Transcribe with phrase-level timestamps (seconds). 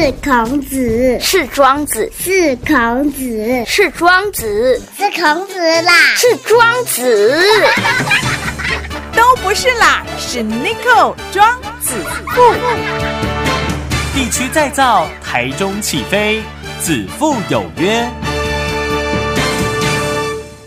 [0.00, 7.52] 是孔子，是庄子，是孔子，是庄子，是孔子啦，是庄子，
[9.14, 11.96] 都不是啦，是 n i c o 庄子
[12.34, 12.54] 富。
[14.14, 16.40] 地区再造，台中起飞，
[16.80, 18.08] 子父有约。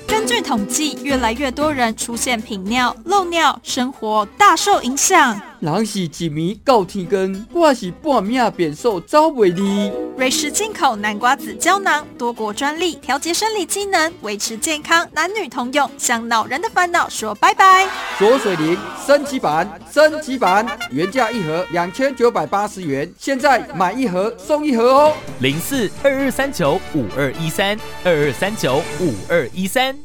[0.07, 5.41] 根据统计，越来越多人出现频尿、漏尿，生活大受影响。
[5.63, 9.89] 人是一暝到天根，我是半命变瘦走袂离。
[10.17, 17.87] 瑞士进口南瓜子胶囊，多国专利，调节生理机能，维持健康，男女通用，向老人的烦恼说拜拜。
[18.19, 25.13] 左水灵升级版，升级版原价一盒两千九百八十元，现在买一盒送一盒哦。
[25.39, 29.97] 零四二二三九五二一三二二三九五二一三。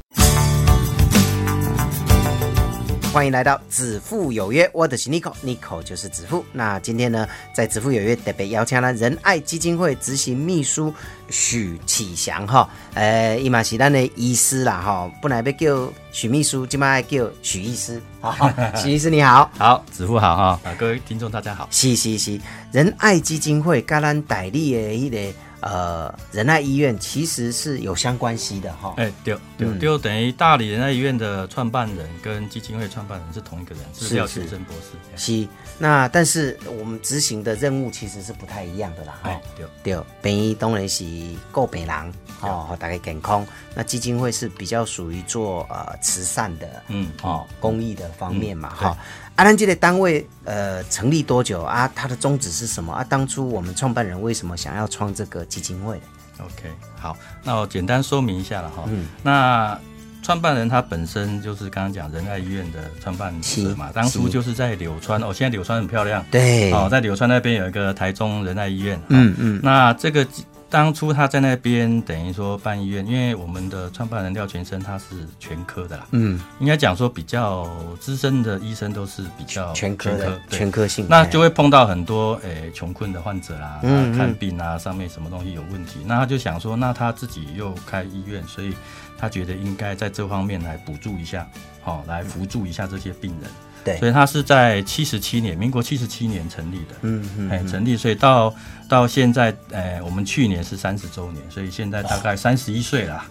[3.11, 6.45] 欢迎来到子父有约，我的是 Nico，Nico 就是子父。
[6.53, 10.93] 那今天呢，在子父有约特别邀请了仁爱基金会执行秘书
[11.27, 17.99] 许启祥哈，呃，伊嘛是咱的医师啦哈，本来要叫许秘书，今麦叫许医师。
[18.21, 21.67] 好， 许医师你好，好，子父好哈，啊，各位听众大家好。
[21.71, 22.39] 是是是，
[22.71, 25.17] 仁爱基金会跟咱代理的一个。
[25.61, 28.93] 呃，仁爱医院其实是有相关系的哈。
[28.97, 34.97] 哎，对对对，等于大理仁爱医院的创办人跟基金会创办人是同一个人，是廖先生博士。
[35.15, 39.19] 是，那但是我们执行的任务其实是不太一样的啦。
[39.23, 41.05] 哎，对对，本医当然是
[41.51, 43.45] 够北狼哦，大概健康。
[43.75, 48.97] 那基金会是比较属于做呃慈善的，嗯，哦，公益的方面嘛，哈。
[49.39, 51.89] 阿兰基的单位呃成立多久啊？
[51.95, 53.05] 它的宗旨是什么啊？
[53.07, 55.95] 当初我们创办人为什么想要创这个基金会
[56.39, 58.83] ？OK，好，那我简单说明一下了哈。
[58.87, 59.79] 嗯，那
[60.21, 70.27] 创办人他本身就是刚刚讲仁爱医院的创办者嘛，当初就是在柳川哦，现在柳川很漂亮，对，哦，在柳川那边有一个台中仁爱医院，嗯嗯，那这个。
[70.69, 77.67] 当初他在那边等于说办医院，因为我们的创办人廖全生他是全科的啦，嗯，应该讲说比较
[77.99, 88.75] 资深的医生都是比较全科的全科性，那就会碰到很多诶穷困的患者啦，嗯，看病啊上面什么东西有问题，那他就想说，那他自己又开医院，所以
[89.17, 91.47] 他觉得应该在这方面来补助一下，
[91.81, 93.49] 好来扶助一下这些病人。
[93.89, 98.53] 对，所以它是在七十七年，民国七十七年成立的，嗯嗯，哎，成立，所以到
[98.87, 103.23] 到现在，哎，我们去年是三十周年，所以现在大概三十一岁了。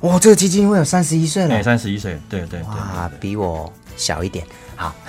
[0.00, 4.46] 哇，这个基金会有三十一岁了，哎，三十一岁，对对对，哇，比我小一点，
[4.76, 4.94] 好。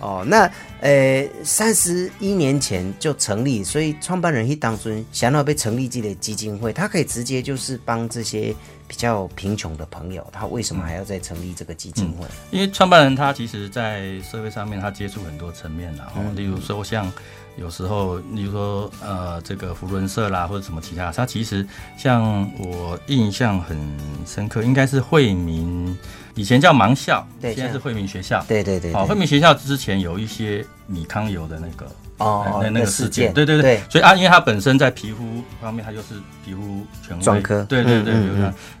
[0.00, 0.50] 哦，那
[0.80, 8.54] 呃，三十一年前就成立，所以创办人一当中想要被成立这个基金会，他可以直接就是帮这些。
[8.94, 12.24] 比较贫穷的朋友，他为什么还要再成立这个基金会？
[12.52, 17.10] 因为创办人他其实，在社会上面他接触很多层面的，哦，例如说像
[17.56, 21.66] 有时候，例如说呃，这个福伦社啦，或者什么其他，他其实
[21.98, 23.76] 像我印象很
[24.24, 25.98] 深刻，应该是惠民，
[26.36, 31.84] 以前叫盲校，对，现在是惠民学校，对对对，好，惠民学校之前有一些米糠油的那个。
[32.18, 36.14] 哦，那那个事件，对对对，所以啊，因为他本身在皮肤方面，他就是
[36.44, 38.14] 皮肤权威，专科，对对对，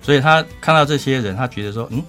[0.00, 2.02] 所以他看到这些人，他觉得说，嗯，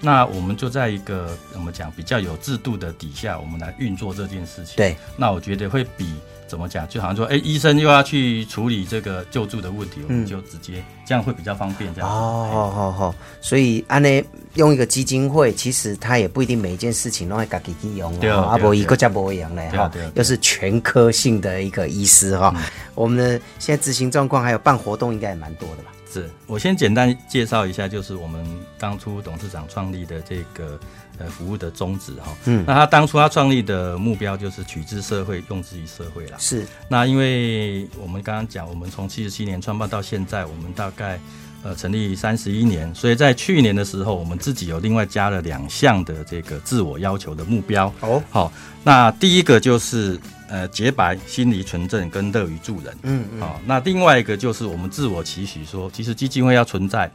[0.00, 4.76] 那我们就在一个怎么讲比较有制度的底下，我们来运作这件事情。
[4.76, 6.14] 对，那我觉得会比。
[6.50, 6.86] 怎么讲？
[6.88, 11.94] 就好像说，哎，医生又要去处理这个救助的问题，我们就直接这样会比较方便。
[11.94, 13.14] 这样哦，好好好。
[13.40, 14.22] 所以安呢
[14.54, 18.48] 用一个基金会，其实他也不一定每一件事情都会自己去用啊。
[18.50, 22.52] 阿伯一个家不一样嘞哈，又是全科性的一个医师哈。
[22.96, 25.92] 我们的现在执行状况还有办活动，应该也蛮多的吧？
[26.12, 28.44] 是我先简单介绍一下，就是我们
[28.76, 30.76] 当初董事长创立的这个。
[31.20, 36.38] 呃，服务的宗旨哈，嗯，那他当初他创立的目标就是取之社会，用之于社会啦。
[36.38, 41.20] 是，那因为我们刚刚讲，我们从七十七年创办到现在，我们大概
[41.62, 47.92] 呃成立三十一年，所以在去年的时候，我们自己有另外加了两项的这个自我要求的目标。
[48.00, 48.50] 哦，好，
[48.82, 50.18] 那第一个就是
[50.48, 52.96] 呃洁白、心理纯正跟乐于助人。
[53.02, 57.10] 嗯嗯，好，那另外一个就是我们自我期许说，其实基金会要存在。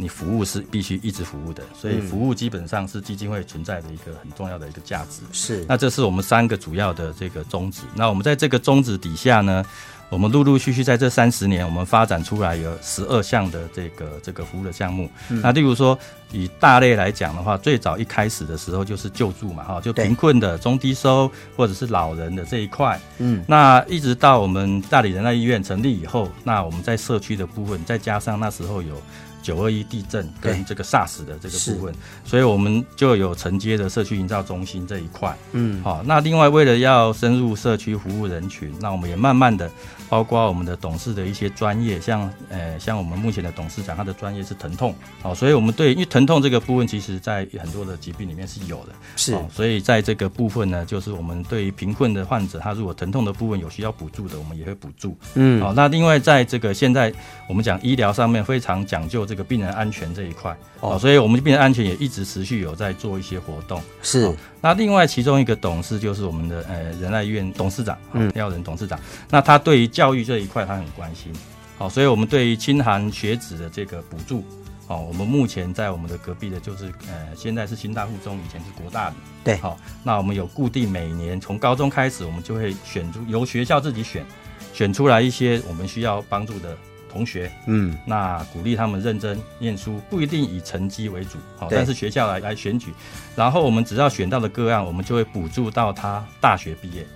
[0.00, 5.22] 你服务是必须一直服务的，所以服务基本上是基金会存在的一个很重要的一个价值。
[5.32, 7.82] 是，那这是我们三个主要的这个宗旨。
[7.96, 9.64] 那我们在这个宗旨底下呢，
[10.08, 15.10] 我们陆陆续续在这三十年，我们发展出来有十二项的这个这个服务的项目。
[15.42, 15.98] 那例如说，
[16.30, 23.00] 以大类来讲的话，最早一开始的时候就是救助嘛，哈，就贫困的、中低收或者是老人的这一块。
[23.18, 28.94] 嗯，那一直到我们大理仁爱医院成立以后，那我们在社区的部分，再加上那时候有。
[29.42, 31.94] 九二一地震跟这个 SARS 的这个部分，
[32.24, 35.36] 所以我们就有承接的社区营造中心这一块。
[35.52, 39.70] 嗯，好、那另外为了要深入社区服务人群，那我们也慢慢的，
[40.08, 49.34] 包括我们的董事的一些专业，像呃像我们目前的董事长，他的专业是疼痛，好、所以我们对因为疼痛这个部分，其实在很多的疾病里面是有的，是。
[49.34, 55.16] 哦所以在这个部分呢，就是我们对于贫困的患者，他如果疼痛的部分有需要补助的，我们也会补助。
[55.34, 57.12] 嗯，好、那另外在这个现在
[57.48, 63.80] 我们讲医疗上面非常讲究这个病人安全这一块，哦哦，所以我们病人安全也一直持续有在做一些活动。
[64.02, 67.96] 是哦那另外其中一个董事就是我们的呃仁爱医院董事长，
[68.34, 68.98] 廖仁董事长，
[69.30, 71.30] 那他对于教育这一块他很关心，
[71.76, 74.42] 好、所以我们对于清寒学子的这个补助。
[74.88, 79.16] 哦，我们目前在我们的隔壁的，就是呃，现在是新大附中，以前是国大里。
[79.44, 84.24] 对好、那我们有固定每年从高中开始，我们就会选出由学校自己选，
[84.72, 86.74] 选出来一些我们需要帮助的
[87.10, 92.92] 同学，嗯，那鼓励他们认真念书，不一定以成绩为主，好、但是学校来来选举，
[93.34, 97.06] 然后我们只要选到的个案，我们就会补助到他大学毕业。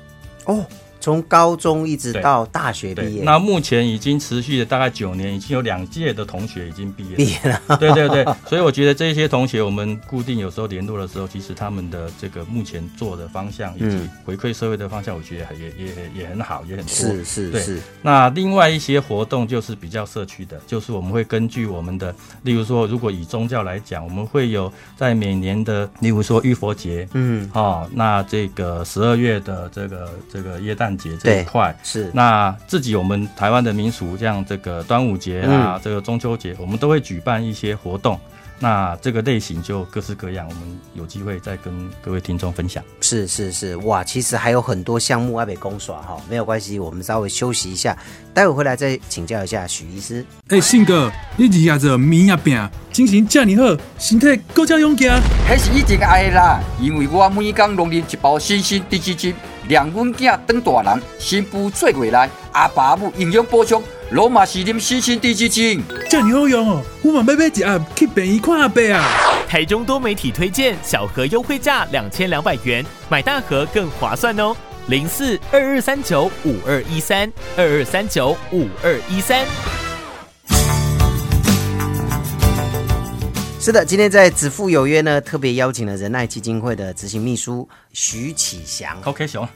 [0.46, 0.64] 哦，
[1.02, 7.16] 从高中一直到大学毕业，那目前已经持续了大概九年，已经有两届的同学已经毕业。
[7.16, 14.08] 毕业了， 对对对，所以我觉得这些同学，我们固定有时候联络的时候，其实他们的这个目前做的方向以及嗯。
[14.24, 16.94] 回馈社会的方向，我觉得也也也也很好，也很多。
[16.94, 31.74] 是是是，那另外一些活动就是比较社区的，就是我们会根据我们的，例如说，如果以宗教来讲，我们会有在每年的，例如说浴佛节，嗯，哦，那这个十二月的这个这个耶诞节这一块。
[31.82, 38.18] 是，那自己我们台湾的民俗，像这个端午节啊，嗯这个中秋节，我们都会举办一些活动。
[38.58, 40.62] 那这个类型就各式各样，我们
[40.94, 42.80] 有机会再跟各位听众分享。
[43.00, 47.98] 是是是，哇，其实还有很多项目要被公耍哈，没有关系，我们稍微休息一下，
[48.32, 50.24] 待会回来再请教一下许医师。
[50.46, 55.20] 哎、信哥，你日夜做面啊饼，精神这么好，身体更加勇健。
[55.48, 59.34] 迄是以前爱啦，因为我每工拢啉一包新鲜低脂精，
[59.68, 65.82] 让阮囝当大人，新妇做未来，阿爸母营养补充，拢嘛是啉新鲜地基精。
[66.10, 69.04] 这么好用哦，我嘛要买一盒去便宜看阿伯啊。
[69.48, 74.56] 台中多媒体推荐小盒优惠价两千两百元，买大盒更划算哦。
[74.88, 79.44] 零四二二三九五二一三二二三九五二一三。
[83.62, 89.00] 是的，今天在子父有约呢，特别邀请了仁爱基金会的执行秘书徐启祥。
[89.04, 89.48] OK，熊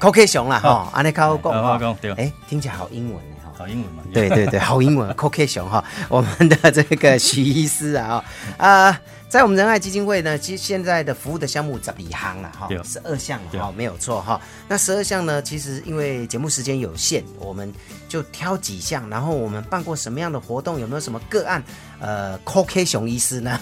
[0.00, 1.62] ，，COK 熊啦哈好，安尼靠讲哈。
[1.62, 2.12] 好讲对。
[2.12, 3.52] 哎，听起来好英文呢哈。
[3.54, 4.02] 好英文嘛？
[4.10, 8.24] 对对对，好英文，COK 熊哈，我们的这个徐医师啊，
[8.56, 8.98] 啊、
[9.32, 14.38] 在我们仁爱基金会呢，其实现在的服务的项目十几行了哈对，十二项哈，没有错哈。
[14.68, 17.72] 那十二项呢，其实因为节目时间有限，我们
[18.10, 21.64] 就挑几项，然后我们办过什么样的活动，有没有什么个案？
[21.98, 23.58] 呃，COK 熊医师呢，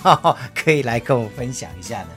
[0.56, 2.08] 可以来跟我们分享一下的。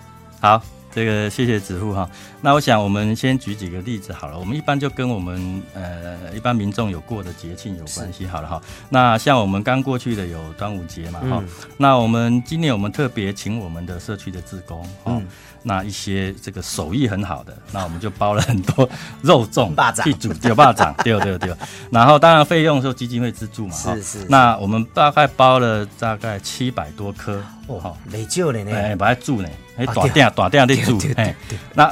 [0.41, 2.09] 好，这个谢谢子户哈。
[2.41, 4.37] 那我想我们先举几个例子好了。
[4.37, 8.61] 我们一般就跟我们呃一般民众有过的节庆有关系好了哈。
[8.89, 11.47] 那像我们刚过去的有端午节嘛哈、嗯
[11.77, 15.11] 那我们今年我们特别请我们的社区的志工哈。
[15.11, 15.27] 嗯
[15.63, 18.87] 那一些这个手艺很好的，那我们就包了很多
[19.21, 20.05] 肉粽、霸掌。
[20.05, 21.55] 地主对霸掌， 对对对。
[21.89, 23.95] 然后当然费用是基金会资助嘛，哈。
[23.95, 24.19] 是是。
[24.21, 28.71] 是那我们大概包了大概七百多颗，哦哈，没救了呢。
[28.75, 31.35] 哎，把它煮呢，哎，啊大店大店在煮哎，
[31.73, 31.91] 那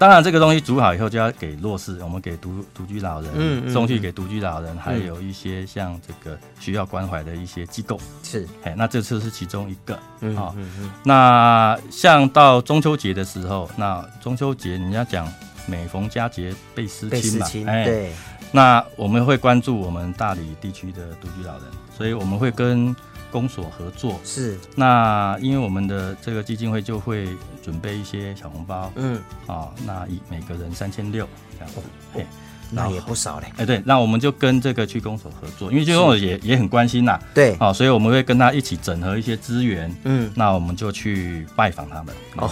[0.00, 15.30] 当然这个东西煮好以后就要给弱势，我们给独独居老人，嗯嗯送去给独居老人，还有一些像这个需要关怀的一些机构，是，哎，那这次是其中一个，嗯好嗯嗯，那像到中秋节的时候，那中秋节人家讲
[15.66, 18.10] 每逢佳节倍思被亲嘛，哎，对，
[18.52, 22.96] 那我们会关注我们大理地区的独居老人，所以我们会跟
[23.30, 24.20] 公所合作。
[24.24, 27.28] 是，那因为我们的这个基金会就会
[27.62, 28.92] 准备一些小红包。
[28.96, 31.80] 嗯，啊，那以每个人三千六这样子。
[32.12, 32.26] 嘿
[32.70, 33.46] 那也不少嘞。
[33.56, 42.14] 哎，对，那我们就跟这个区公所合作，因为区公所也也很关心呐，对，哦，所以我们会跟他一起整合一些资源，嗯，那我们就去拜访他们。
[42.36, 42.48] 哦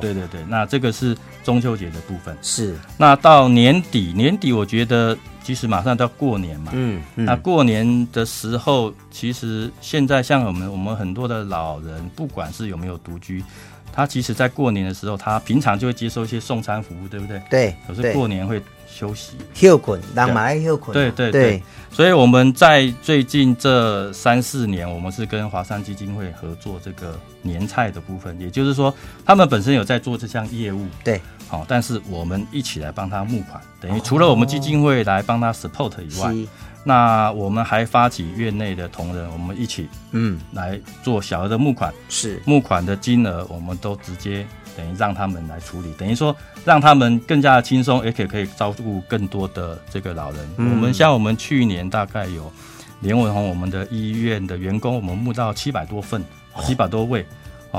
[0.00, 2.36] 对对对，那这个是中秋节的部分。
[2.42, 13.42] 是，那到年底，年底我觉得其实马上都要过年嘛，嗯嗯，那过年的时候，其实现在像我们我们很多的老人，不管是有没有独居，
[13.92, 17.42] 他其实在过年的时候，他平常就会接受一些送餐服务，对不对？
[17.50, 28.94] 对，可是过年会休息，休困，让马来休困，对对对对，所以我们在最近这三四年，我们是跟华山基金会合作这个年菜的部分，也就是说，
[29.24, 36.46] 他们本身有在做这项业务，对，好、但是我们一起来帮他募款，等于除了我们基金会来帮他 support 以外，是，
[36.82, 42.40] 那我们还发起院内的同仁，我们一起嗯，来做小额的募款，是。
[42.46, 44.46] 募款的金额我们都直接
[44.76, 46.34] 等于让他们来处理，等于说
[46.64, 50.40] 让他们更加的轻松，而且可以照顾更多的这个老人。
[50.56, 50.70] 嗯。
[50.70, 52.50] 我们像我们去年大概有
[53.00, 56.24] 连文红我们的医院的员工，我们募到七百多份，
[56.62, 57.20] 七百多位。
[57.22, 57.26] 哦，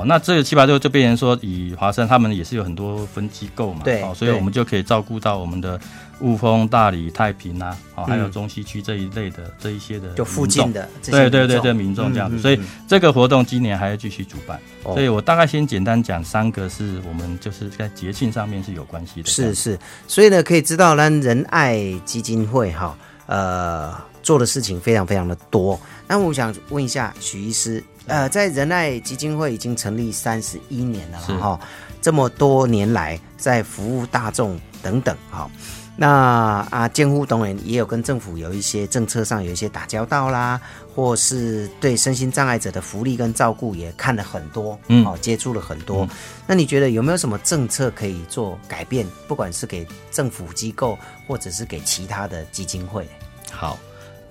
[0.06, 5.80] 那这个七八六就变成说，以华山他们也是有很多分机构嘛，对哦，所以我们就可以照顾到我们的
[6.22, 14.58] 雾峰、大理、太平啊，哦，还有嗯中西区这一类的这一些的就附近的对对对对民众这样子，所以这个活动今年还要继续主办。
[14.84, 19.30] 哦所以我大概先简单讲三个是我们就是在节庆上面是有关系的。
[19.30, 23.94] 是是，所以呢，可以知道呢，仁爱基金会哈，呃，
[24.24, 25.80] 做的事情非常非常的多。
[26.08, 31.60] 那我想问一下许医师，呃，在仁爱基金会已经成立三十一年了哈，
[32.02, 35.50] 这么多年来在服务大众等等哈。
[35.98, 40.60] 那啊，监护当然也有跟政府有一些政策上有一些打交道啦，
[40.96, 46.08] 或是对身心障碍者的福利跟照顾也看了很多，嗯哦，接触了很多。
[46.48, 49.06] 那你觉得有没有什么政策可以做改变？
[49.28, 53.08] 不管是给政府机构，或者是给其他的基金会？
[53.52, 53.78] 好，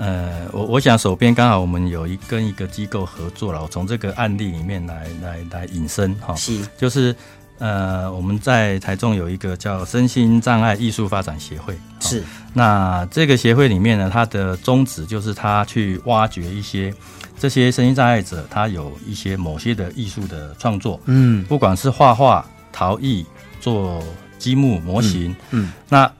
[0.00, 6.66] 呃，我我想手边刚好我们有一跟一个机构合作了，我从这个案例里面来来来引申哈，是。
[6.78, 7.14] 就是
[7.58, 12.24] 呃我们在台中有一个叫身心障碍艺术发展协会，哦是。
[12.54, 16.94] 那这个协会里面呢，它的宗旨就是它去挖掘一些
[17.38, 21.44] 这些身心障碍者，他有一些某些的艺术的创作，嗯。
[21.44, 22.42] 不管是画画、
[22.72, 23.26] 陶艺、
[23.60, 24.02] 做
[24.38, 25.70] 积木模型，嗯。
[25.90, 26.10] 那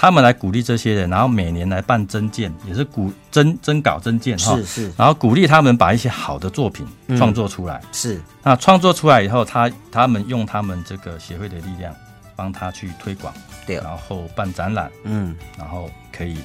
[0.00, 4.92] 他们来鼓励这些人，然后每年来办征件，也是鼓征征稿征件哈，是是。
[4.96, 7.18] 然后鼓励他们把一些好的作品嗯。
[7.18, 7.82] 创作出来。
[7.92, 8.18] 是。
[8.42, 11.94] 那创作出来以后，他他们用他们这个协会的力量，
[12.34, 13.30] 帮他去推广，
[13.66, 13.76] 对。
[13.76, 15.36] 然后办展览，嗯。
[15.58, 16.38] 然后可以，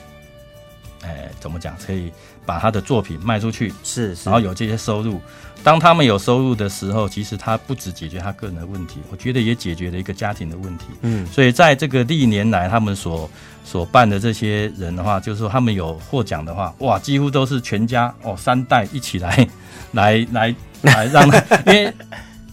[1.06, 1.76] 哎，怎么讲？
[1.86, 2.12] 可以
[2.46, 5.22] 把他的作品卖出去，是是，然后有这些收入。
[5.64, 10.86] 当他们有收入的时候，其实他不只解决他个人的问题，我觉得也解决了一个家庭的问题。
[11.02, 13.30] 嗯所以在这个历年来，他们所
[13.64, 19.48] 所办的这些人的话，就是说他们有获奖的话，哇，几乎都是全家哦三代一起来
[19.94, 21.92] 来来 来让他，因为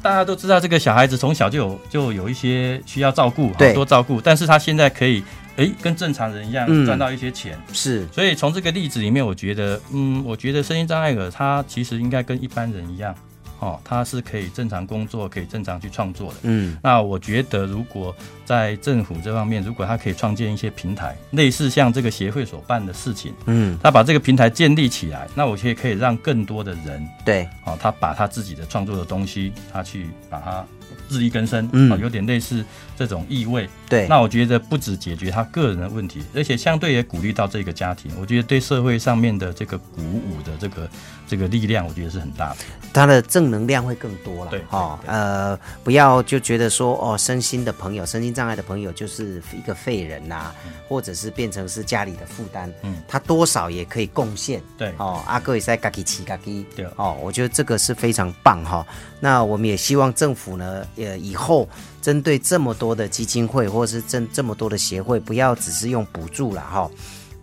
[0.00, 5.22] 大家都知道这个小孩子从小就有就有一些需要照顾，对好多照顾，但是他现在可以
[5.56, 6.86] 诶跟正常人一样嗯。
[6.86, 7.58] 赚到一些钱。
[7.72, 8.06] 是。
[8.08, 13.14] 所以从这个例子里面，我觉得，嗯，我觉得身心障碍者他其实应该跟一般人一样，
[13.58, 16.36] 哦，他是可以正常工作，可以正常去创作的。
[16.42, 16.76] 嗯。
[16.82, 23.78] 那我觉得，如果在政府这方面，如果他可以创建一些平台，类似像这个协会所办的事情，嗯。
[23.82, 27.48] 他把这个平台建立起来，那我觉得可以让更多的人，对。
[27.64, 30.64] 哦，他把他自己的创作的东西，他去把它
[31.12, 31.92] 自力更生，嗯。
[31.92, 32.64] 哦，有点类似
[32.96, 33.68] 这种意味。
[33.88, 34.06] 对。
[34.08, 40.88] 那我觉得不止解决他个人的问题，而且相对也鼓励到这个家庭，我觉得对社会上面的这个鼓舞的这个
[41.28, 42.56] 这个力量，我觉得是很大的。
[42.94, 50.52] 他的正能量会更多了，对哈、呃，不要就觉得说哦，身心的朋友、身心障碍的朋友就是一个废人呐、
[50.88, 52.96] 或者是变成是家里的负担，嗯。
[53.08, 54.92] 他多少也可以贡献，对。
[54.98, 56.86] 哦，阿哥也在嘎嘎叽，对。
[56.96, 58.86] 哦，我觉得这个是非常棒哈、
[59.20, 61.68] 那我们也希望政府呢，呃，以后
[62.00, 66.90] 针对这么多的基金会或者是这这么多的协会，不要只是用补助了哈、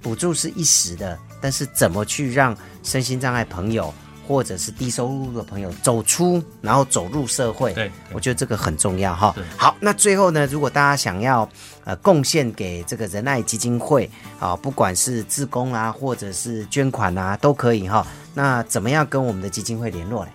[0.01, 3.93] 补助是一时的，但是怎么去让身心障碍朋友
[4.27, 7.73] 或者是低收入的朋友走出，然后走入社会？
[7.73, 9.43] 对，我觉得这个很重要哈是。
[9.57, 11.49] 好，那最后呢，如果大家想要
[11.83, 18.05] 呃贡献给这个仁爱基金会啊，不管是自工啊，或者是捐款啊，都可以哈。
[18.35, 20.31] 那怎么样跟我们的基金会联络呢？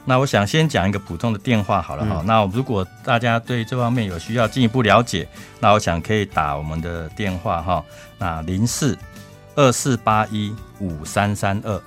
[0.00, 2.20] 好，那我想先讲一个普通的电话好了哈。
[2.20, 5.28] 嗯那如果大家对这方面有需要进一步了解，
[5.60, 7.84] 那我想可以打我们的电话哈，
[8.18, 8.96] 那零四
[9.54, 11.80] 二四八一五三三二。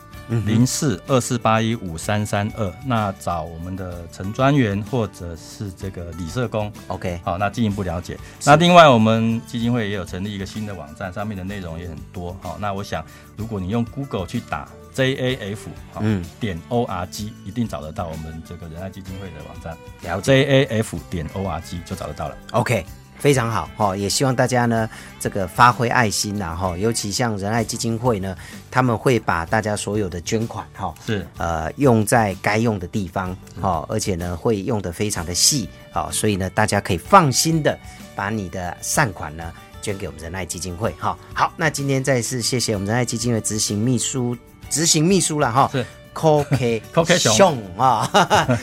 [0.45, 8.17] 零四二四八一五三三二，那找我们的陈专员或者是这个李社工，OK，好，那进一步了解。
[8.45, 12.35] 那另外，我们基金会也有成立一个新的网站，上面的内容也很多。
[12.41, 13.03] 好，那我想，
[13.35, 15.57] 如果你用 Google 去打 JAF
[15.91, 20.65] 好嗯点 ORG，一定找得到我们这个仁爱基金会的网站了解。
[20.67, 22.37] ，JAF 点 ORG 就找得到了。
[22.51, 22.85] OK，
[23.17, 28.35] 非常好哈、哦，也希望大家呢这个发挥爱心呐、哈、尤其像仁爱基金会呢，
[28.69, 37.77] 他们会把大家所有的捐款哈、是呃用在该用的地方哈、而且呢会用的非常的细好、所以呢大家可以放心的
[38.15, 39.51] 把你的善款呢。
[39.81, 44.33] 捐给我们仁爱基金会哈、好，那今天再次谢谢我们仁爱基金会执行秘书
[44.73, 45.85] 执行秘书了哈、是。
[46.15, 47.35] COK COK 熊。
[47.35, 48.09] 熊啊，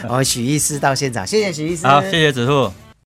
[0.08, 2.89] 我 们许医师到现场，谢谢许医师，好，谢谢子富。